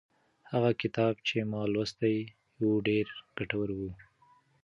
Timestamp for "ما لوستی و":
1.51-2.71